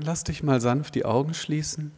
Lass 0.00 0.24
dich 0.24 0.42
mal 0.42 0.60
sanft 0.60 0.94
die 0.94 1.04
Augen 1.04 1.34
schließen. 1.34 1.92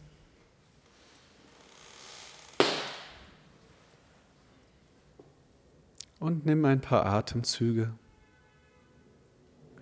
Und 6.19 6.45
nimm 6.45 6.65
ein 6.65 6.81
paar 6.81 7.05
Atemzüge 7.05 7.93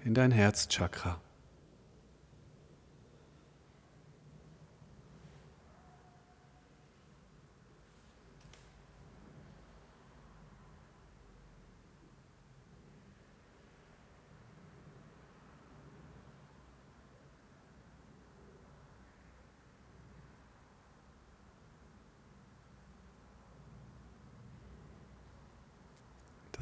in 0.04 0.14
dein 0.14 0.32
Herzchakra. 0.32 1.20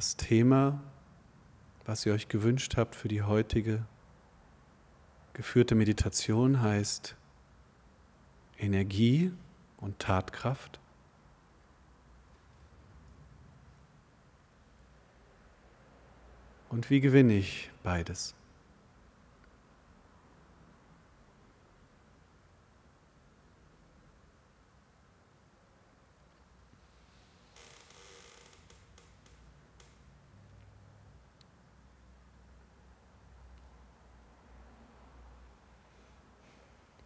Das 0.02 0.16
Thema, 0.16 0.82
was 1.84 2.04
ihr 2.04 2.12
euch 2.12 2.26
gewünscht 2.26 2.76
habt 2.76 2.96
für 2.96 3.06
die 3.06 3.22
heutige 3.22 3.86
geführte 5.32 5.76
Meditation, 5.76 6.60
heißt 6.60 7.14
Energie 8.58 9.30
und 9.76 10.00
Tatkraft. 10.00 10.80
Und 16.68 16.90
wie 16.90 17.00
gewinne 17.00 17.34
ich 17.34 17.70
beides? 17.84 18.34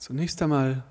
Zunächst 0.07 0.41
einmal 0.41 0.85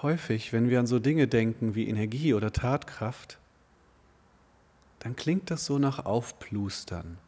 häufig, 0.00 0.54
wenn 0.54 0.70
wir 0.70 0.80
an 0.80 0.86
so 0.86 0.98
Dinge 0.98 1.28
denken 1.28 1.74
wie 1.74 1.90
Energie 1.90 2.32
oder 2.32 2.54
Tatkraft, 2.54 3.38
dann 5.00 5.14
klingt 5.14 5.50
das 5.50 5.66
so 5.66 5.78
nach 5.78 6.06
Aufplustern. 6.06 7.18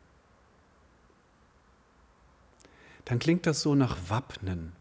Dann 3.04 3.18
klingt 3.18 3.44
das 3.44 3.60
so 3.60 3.74
nach 3.74 3.98
Wappnen. 4.08 4.72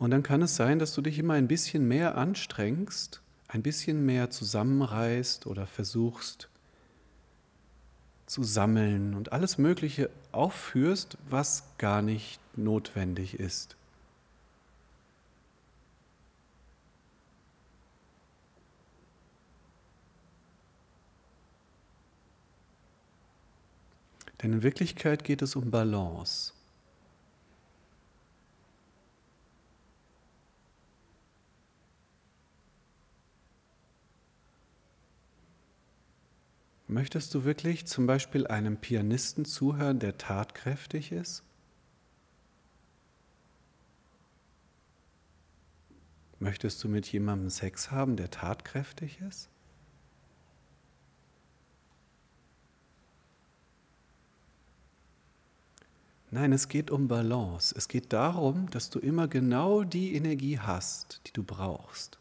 Und 0.00 0.12
dann 0.12 0.22
kann 0.22 0.40
es 0.40 0.56
sein, 0.56 0.78
dass 0.78 0.94
du 0.94 1.02
dich 1.02 1.18
immer 1.18 1.34
ein 1.34 1.46
bisschen 1.46 1.86
mehr 1.86 2.16
anstrengst, 2.16 3.20
ein 3.48 3.62
bisschen 3.62 4.06
mehr 4.06 4.30
zusammenreißt 4.30 5.46
oder 5.46 5.66
versuchst 5.66 6.48
zu 8.24 8.42
sammeln 8.42 9.14
und 9.14 9.32
alles 9.32 9.58
Mögliche 9.58 10.08
aufführst, 10.32 11.18
was 11.28 11.64
gar 11.76 12.00
nicht 12.00 12.40
notwendig 12.56 13.38
ist. 13.38 13.76
Denn 24.42 24.54
in 24.54 24.62
Wirklichkeit 24.62 25.24
geht 25.24 25.42
es 25.42 25.56
um 25.56 25.70
Balance. 25.70 26.54
Möchtest 36.90 37.32
du 37.34 37.44
wirklich 37.44 37.86
zum 37.86 38.08
Beispiel 38.08 38.48
einem 38.48 38.76
Pianisten 38.76 39.44
zuhören, 39.44 40.00
der 40.00 40.18
tatkräftig 40.18 41.12
ist? 41.12 41.44
Möchtest 46.40 46.82
du 46.82 46.88
mit 46.88 47.06
jemandem 47.12 47.48
Sex 47.48 47.92
haben, 47.92 48.16
der 48.16 48.32
tatkräftig 48.32 49.20
ist? 49.20 49.48
Nein, 56.32 56.52
es 56.52 56.66
geht 56.66 56.90
um 56.90 57.06
Balance. 57.06 57.72
Es 57.78 57.86
geht 57.86 58.12
darum, 58.12 58.68
dass 58.70 58.90
du 58.90 58.98
immer 58.98 59.28
genau 59.28 59.84
die 59.84 60.16
Energie 60.16 60.58
hast, 60.58 61.20
die 61.28 61.32
du 61.32 61.44
brauchst. 61.44 62.18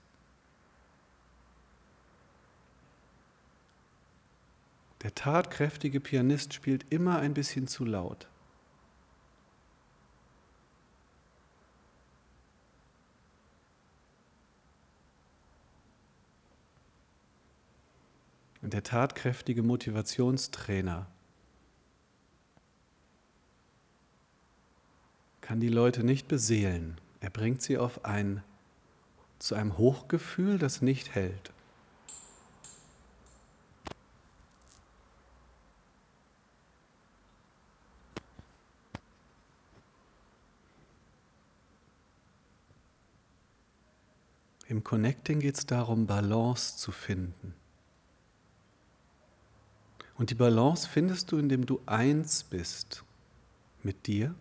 Der 5.02 5.16
tatkräftige 5.16 6.00
Pianist 6.00 6.54
spielt 6.54 6.86
immer 6.92 7.20
ein 7.20 7.34
bisschen 7.34 7.68
zu 7.68 7.86
laut. 7.86 8.28
Und 18.62 18.74
der 18.74 18.84
tatkräftige 18.84 19.64
Motivationstrainer 19.64 21.08
kann 25.42 25.60
die 25.60 25.70
Leute 25.70 26.04
nicht 26.04 26.28
beseelen. 26.28 27.00
Er 27.22 27.30
bringt 27.30 27.62
sie 27.62 27.78
auf 27.78 28.06
ein, 28.06 28.44
zu 29.40 29.56
einem 29.56 29.78
Hochgefühl, 29.78 30.60
das 30.60 30.82
nicht 30.82 31.16
hält. 31.16 31.52
Im 44.68 44.79
Connecting 44.90 45.40
geht 45.40 45.56
es 45.56 45.68
darum, 45.68 46.08
Balance 46.08 46.78
zu 46.78 46.92
finden. 46.92 47.54
Und 50.18 50.32
die 50.32 50.34
Balance 50.34 50.90
findest 50.90 51.32
du, 51.32 51.38
indem 51.38 51.68
du 51.68 51.80
eins 51.86 52.44
bist 52.44 53.04
mit 53.84 54.08
dir 54.08 54.34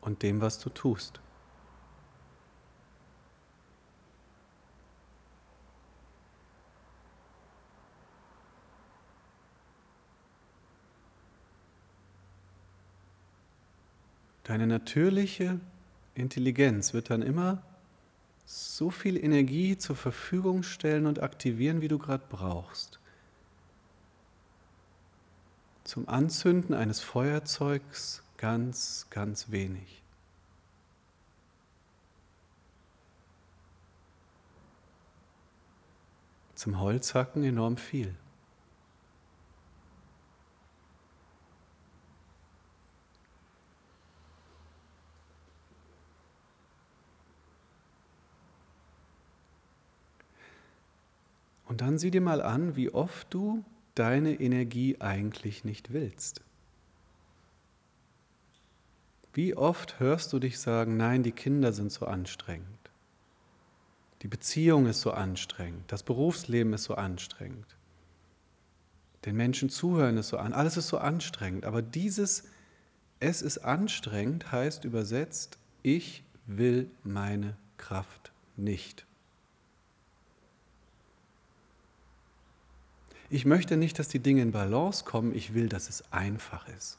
und 0.00 0.22
dem, 0.22 0.40
was 0.40 0.58
du 0.58 0.70
tust. 0.70 1.20
Deine 14.44 14.66
natürliche 14.66 15.60
Intelligenz 16.14 16.94
wird 16.94 17.10
dann 17.10 17.20
immer 17.20 17.62
so 18.50 18.88
viel 18.88 19.22
Energie 19.22 19.76
zur 19.76 19.94
Verfügung 19.94 20.62
stellen 20.62 21.04
und 21.04 21.22
aktivieren, 21.22 21.82
wie 21.82 21.88
du 21.88 21.98
gerade 21.98 22.24
brauchst. 22.30 22.98
Zum 25.84 26.08
Anzünden 26.08 26.74
eines 26.74 27.00
Feuerzeugs 27.00 28.22
ganz, 28.38 29.06
ganz 29.10 29.50
wenig. 29.50 30.02
Zum 36.54 36.80
Holzhacken 36.80 37.44
enorm 37.44 37.76
viel. 37.76 38.14
Und 51.68 51.82
dann 51.82 51.98
sieh 51.98 52.10
dir 52.10 52.22
mal 52.22 52.40
an, 52.40 52.76
wie 52.76 52.90
oft 52.90 53.32
du 53.32 53.62
deine 53.94 54.40
Energie 54.40 54.96
eigentlich 55.00 55.64
nicht 55.64 55.92
willst. 55.92 56.40
Wie 59.34 59.54
oft 59.54 60.00
hörst 60.00 60.32
du 60.32 60.38
dich 60.38 60.58
sagen, 60.58 60.96
nein, 60.96 61.22
die 61.22 61.32
Kinder 61.32 61.74
sind 61.74 61.92
so 61.92 62.06
anstrengend. 62.06 62.66
Die 64.22 64.28
Beziehung 64.28 64.86
ist 64.86 65.02
so 65.02 65.12
anstrengend. 65.12 65.92
Das 65.92 66.02
Berufsleben 66.02 66.72
ist 66.72 66.84
so 66.84 66.94
anstrengend. 66.94 67.76
Den 69.26 69.36
Menschen 69.36 69.68
zuhören 69.68 70.16
ist 70.16 70.28
so 70.28 70.38
an. 70.38 70.54
Alles 70.54 70.78
ist 70.78 70.88
so 70.88 70.98
anstrengend. 70.98 71.66
Aber 71.66 71.82
dieses 71.82 72.44
Es 73.20 73.42
ist 73.42 73.58
anstrengend 73.58 74.52
heißt 74.52 74.84
übersetzt, 74.84 75.58
ich 75.82 76.22
will 76.46 76.90
meine 77.04 77.56
Kraft 77.76 78.32
nicht. 78.56 79.07
Ich 83.30 83.44
möchte 83.44 83.76
nicht, 83.76 83.98
dass 83.98 84.08
die 84.08 84.20
Dinge 84.20 84.42
in 84.42 84.52
Balance 84.52 85.04
kommen, 85.04 85.34
ich 85.34 85.52
will, 85.52 85.68
dass 85.68 85.88
es 85.88 86.02
einfach 86.12 86.66
ist. 86.68 86.98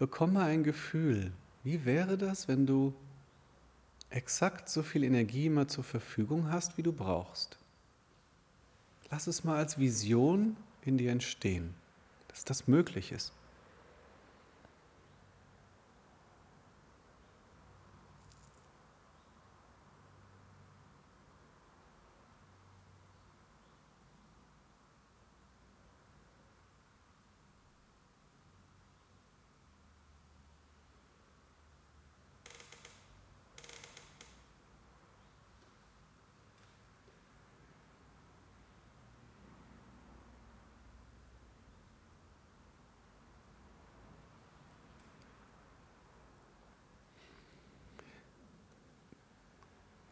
Bekomme 0.00 0.42
ein 0.42 0.64
Gefühl. 0.64 1.30
Wie 1.62 1.84
wäre 1.84 2.16
das, 2.16 2.48
wenn 2.48 2.64
du 2.64 2.94
exakt 4.08 4.70
so 4.70 4.82
viel 4.82 5.04
Energie 5.04 5.44
immer 5.44 5.68
zur 5.68 5.84
Verfügung 5.84 6.50
hast, 6.50 6.78
wie 6.78 6.82
du 6.82 6.90
brauchst? 6.90 7.58
Lass 9.10 9.26
es 9.26 9.44
mal 9.44 9.58
als 9.58 9.78
Vision 9.78 10.56
in 10.86 10.96
dir 10.96 11.12
entstehen, 11.12 11.74
dass 12.28 12.46
das 12.46 12.66
möglich 12.66 13.12
ist. 13.12 13.32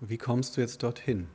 Wie 0.09 0.17
kommst 0.17 0.57
du 0.57 0.63
jetzt 0.63 0.83
dorthin? 0.83 1.29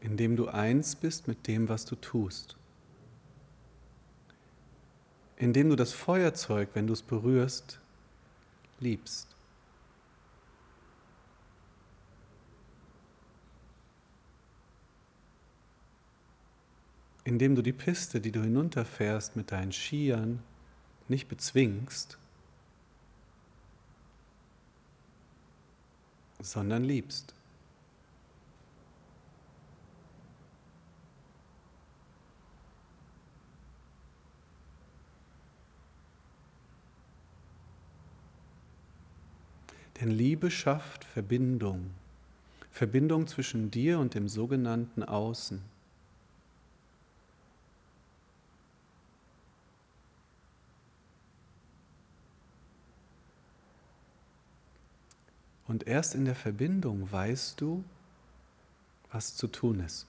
Indem 0.00 0.34
du 0.34 0.48
eins 0.48 0.96
bist 0.96 1.28
mit 1.28 1.46
dem, 1.46 1.68
was 1.68 1.84
du 1.84 1.94
tust. 1.94 2.56
Indem 5.36 5.68
du 5.70 5.76
das 5.76 5.92
Feuerzeug, 5.92 6.70
wenn 6.74 6.88
du 6.88 6.92
es 6.92 7.02
berührst, 7.02 7.78
liebst. 8.80 9.33
Indem 17.24 17.54
du 17.54 17.62
die 17.62 17.72
Piste, 17.72 18.20
die 18.20 18.32
du 18.32 18.42
hinunterfährst 18.42 19.34
mit 19.34 19.50
deinen 19.50 19.72
Skiern, 19.72 20.42
nicht 21.08 21.28
bezwingst, 21.28 22.18
sondern 26.40 26.84
liebst. 26.84 27.34
Denn 40.00 40.10
Liebe 40.10 40.50
schafft 40.50 41.04
Verbindung, 41.04 41.90
Verbindung 42.70 43.26
zwischen 43.26 43.70
dir 43.70 43.98
und 43.98 44.14
dem 44.14 44.28
sogenannten 44.28 45.02
Außen. 45.02 45.73
Und 55.74 55.88
erst 55.88 56.14
in 56.14 56.24
der 56.24 56.36
Verbindung 56.36 57.10
weißt 57.10 57.60
du, 57.60 57.82
was 59.10 59.34
zu 59.34 59.48
tun 59.48 59.80
ist. 59.80 60.06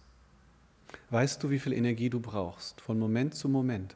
Weißt 1.10 1.42
du, 1.42 1.50
wie 1.50 1.58
viel 1.58 1.74
Energie 1.74 2.12
du 2.12 2.20
brauchst, 2.20 2.82
von 2.82 3.00
Moment 3.00 3.34
zu 3.34 3.50
Moment. 3.50 3.96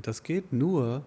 Und 0.00 0.06
das 0.06 0.22
geht 0.22 0.50
nur, 0.50 1.04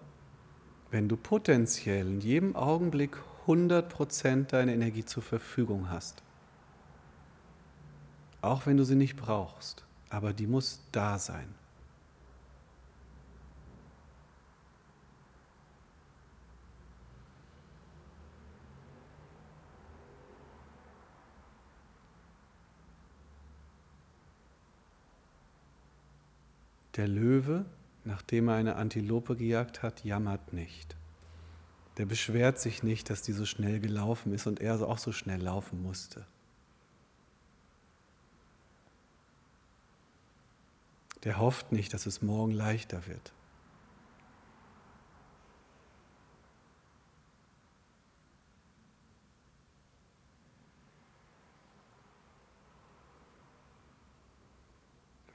wenn 0.92 1.08
du 1.08 1.16
potenziell 1.16 2.06
in 2.06 2.20
jedem 2.20 2.54
Augenblick 2.54 3.16
100% 3.48 4.44
deine 4.44 4.72
Energie 4.72 5.04
zur 5.04 5.24
Verfügung 5.24 5.90
hast. 5.90 6.22
Auch 8.40 8.66
wenn 8.66 8.76
du 8.76 8.84
sie 8.84 8.94
nicht 8.94 9.16
brauchst, 9.16 9.84
aber 10.10 10.32
die 10.32 10.46
muss 10.46 10.80
da 10.92 11.18
sein. 11.18 11.52
Der 26.94 27.08
Löwe 27.08 27.64
nachdem 28.04 28.48
er 28.48 28.54
eine 28.54 28.76
Antilope 28.76 29.36
gejagt 29.36 29.82
hat, 29.82 30.04
jammert 30.04 30.52
nicht. 30.52 30.96
Der 31.96 32.06
beschwert 32.06 32.58
sich 32.58 32.82
nicht, 32.82 33.08
dass 33.10 33.22
die 33.22 33.32
so 33.32 33.44
schnell 33.44 33.80
gelaufen 33.80 34.32
ist 34.32 34.46
und 34.46 34.60
er 34.60 34.74
auch 34.86 34.98
so 34.98 35.12
schnell 35.12 35.40
laufen 35.40 35.82
musste. 35.82 36.26
Der 41.22 41.38
hofft 41.38 41.72
nicht, 41.72 41.94
dass 41.94 42.06
es 42.06 42.20
morgen 42.20 42.52
leichter 42.52 43.06
wird. 43.06 43.32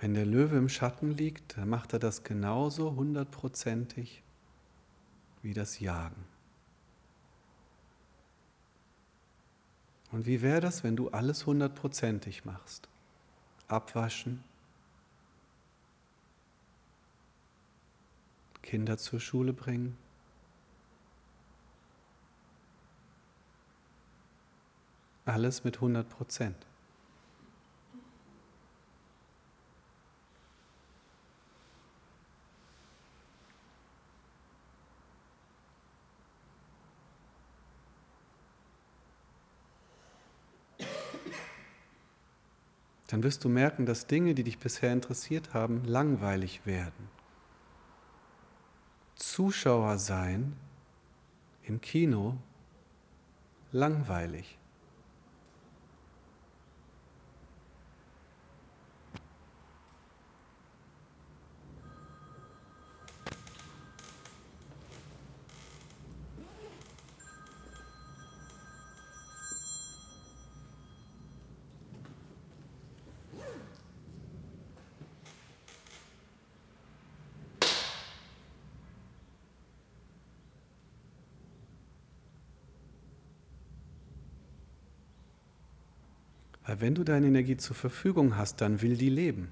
Wenn 0.10 0.16
der 0.16 0.25
Löwe 0.25 0.58
im 0.58 0.70
Schatten 0.70 1.12
liegt, 1.12 1.56
dann 1.56 1.70
macht 1.70 1.94
er 1.94 2.00
das 2.00 2.24
genauso 2.24 2.96
hundertprozentig 2.96 4.24
wie 5.44 5.54
das 5.54 5.80
Jagen. 5.80 6.25
Und 10.12 10.25
wie 10.25 10.42
wäre 10.42 10.62
das, 10.62 10.84
wenn 10.84 10.96
du 10.96 11.10
alles 11.10 11.46
hundertprozentig 11.46 12.44
machst? 12.44 12.89
Abwaschen, 13.68 14.44
Kinder 18.63 18.98
zur 18.98 19.20
Schule 19.20 19.54
bringen, 19.54 19.96
alles 25.25 25.63
mit 25.63 25.75
100 25.75 26.10
Prozent. 26.10 26.68
Dann 43.10 43.24
wirst 43.24 43.44
du 43.44 43.50
merken, 43.50 43.88
dass 43.88 44.06
Dinge, 44.06 44.36
die 44.36 44.44
dich 44.44 44.60
bisher 44.60 44.94
interessiert 44.94 45.56
haben, 45.56 45.84
langweilig 45.84 46.68
werden. 46.68 47.10
Zuschauer 49.16 49.98
sein 49.98 50.56
im 51.63 51.82
Kino 51.82 52.38
langweilig. 53.72 54.59
Weil 86.69 86.81
wenn 86.81 86.93
du 86.93 87.03
deine 87.03 87.25
Energie 87.25 87.57
zur 87.57 87.75
Verfügung 87.75 88.38
hast, 88.38 88.61
dann 88.61 88.83
will 88.83 88.95
die 88.95 89.09
leben. 89.09 89.51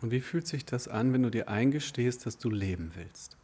Und 0.00 0.12
wie 0.12 0.20
fühlt 0.20 0.46
sich 0.46 0.64
das 0.64 0.88
an, 0.88 1.12
wenn 1.12 1.24
du 1.24 1.30
dir 1.30 1.48
eingestehst, 1.48 2.24
dass 2.24 2.38
du 2.38 2.48
leben 2.48 2.92
willst? 2.94 3.36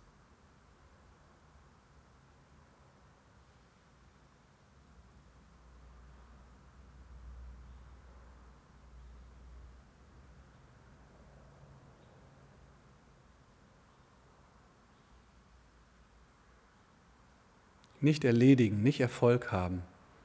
Nicht 18.03 18.25
erledigen, 18.25 18.83
nicht 18.83 19.01
Erfolg 19.01 19.53
haben, 19.53 19.83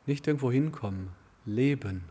nicht 0.08 0.26
irgendwo 0.26 0.52
hinkommen, 0.52 1.12
leben. 1.46 2.04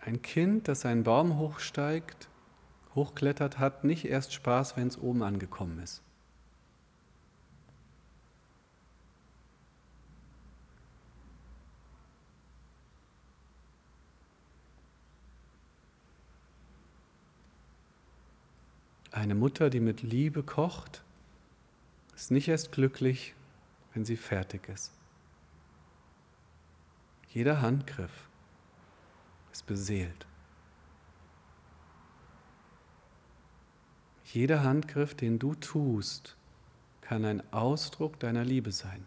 Ein 0.00 0.22
Kind, 0.22 0.66
das 0.66 0.84
einen 0.84 1.04
Baum 1.04 1.38
hochsteigt, 1.38 2.28
hochklettert, 2.96 3.60
hat 3.60 3.84
nicht 3.84 4.04
erst 4.04 4.32
Spaß, 4.32 4.76
wenn 4.76 4.88
es 4.88 4.98
oben 4.98 5.22
angekommen 5.22 5.78
ist. 5.78 6.02
Eine 19.10 19.34
Mutter, 19.34 19.70
die 19.70 19.80
mit 19.80 20.02
Liebe 20.02 20.42
kocht, 20.42 21.02
ist 22.14 22.30
nicht 22.30 22.48
erst 22.48 22.72
glücklich, 22.72 23.34
wenn 23.94 24.04
sie 24.04 24.16
fertig 24.16 24.68
ist. 24.68 24.92
Jeder 27.28 27.62
Handgriff 27.62 28.28
ist 29.52 29.66
beseelt. 29.66 30.26
Jeder 34.24 34.62
Handgriff, 34.62 35.14
den 35.14 35.38
du 35.38 35.54
tust, 35.54 36.36
kann 37.00 37.24
ein 37.24 37.52
Ausdruck 37.52 38.20
deiner 38.20 38.44
Liebe 38.44 38.72
sein. 38.72 39.06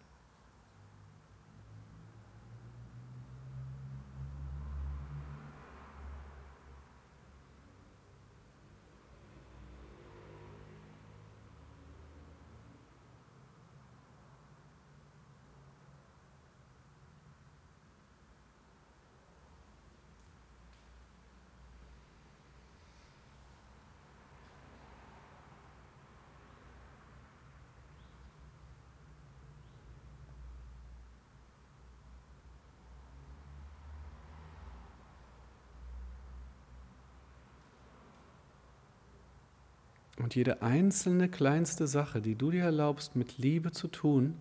Und 40.21 40.35
jede 40.35 40.61
einzelne 40.61 41.29
kleinste 41.29 41.87
Sache, 41.87 42.21
die 42.21 42.35
du 42.35 42.51
dir 42.51 42.65
erlaubst, 42.65 43.15
mit 43.15 43.39
Liebe 43.39 43.71
zu 43.71 43.87
tun, 43.87 44.39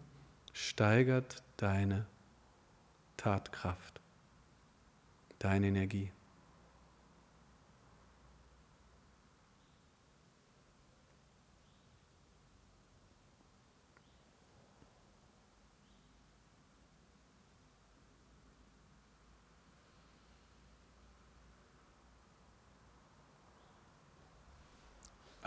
steigert 0.52 1.42
deine 1.56 2.04
Tatkraft, 3.16 4.00
deine 5.38 5.68
Energie. 5.68 6.10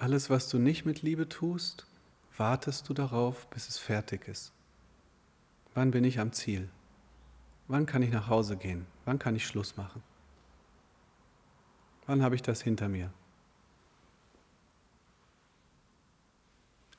Alles, 0.03 0.29
was 0.29 0.49
du 0.49 0.59
nicht 0.59 0.83
mit 0.83 1.01
Liebe 1.01 1.29
tust, 1.29 1.87
wartest 2.35 2.89
du 2.89 2.93
darauf, 2.93 3.47
bis 3.47 3.69
es 3.69 3.77
fertig 3.77 4.27
ist. 4.27 4.51
Wann 5.75 5.91
bin 5.91 6.03
ich 6.03 6.19
am 6.19 6.33
Ziel? 6.33 6.67
Wann 7.69 7.85
kann 7.85 8.01
ich 8.03 8.11
nach 8.11 8.27
Hause 8.27 8.57
gehen? 8.57 8.85
Wann 9.05 9.17
kann 9.17 9.37
ich 9.37 9.47
Schluss 9.47 9.77
machen? 9.77 10.03
Wann 12.05 12.21
habe 12.21 12.35
ich 12.35 12.41
das 12.41 12.61
hinter 12.61 12.89
mir? 12.89 13.13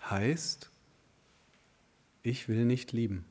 Heißt, 0.09 0.71
ich 2.23 2.49
will 2.49 2.65
nicht 2.65 2.93
lieben. 2.93 3.27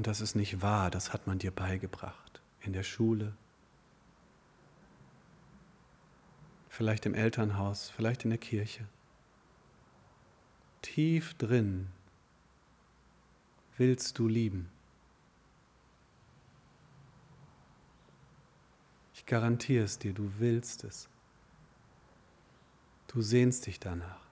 Und 0.00 0.06
das 0.06 0.22
ist 0.22 0.34
nicht 0.34 0.62
wahr, 0.62 0.90
das 0.90 1.12
hat 1.12 1.26
man 1.26 1.38
dir 1.38 1.50
beigebracht. 1.50 2.40
In 2.62 2.72
der 2.72 2.84
Schule, 2.84 3.36
vielleicht 6.70 7.04
im 7.04 7.12
Elternhaus, 7.12 7.90
vielleicht 7.90 8.24
in 8.24 8.30
der 8.30 8.38
Kirche. 8.38 8.88
Tief 10.80 11.34
drin 11.34 11.88
willst 13.76 14.18
du 14.18 14.26
lieben. 14.26 14.70
Ich 19.12 19.26
garantiere 19.26 19.84
es 19.84 19.98
dir, 19.98 20.14
du 20.14 20.32
willst 20.38 20.82
es. 20.82 21.10
Du 23.08 23.20
sehnst 23.20 23.66
dich 23.66 23.78
danach. 23.78 24.29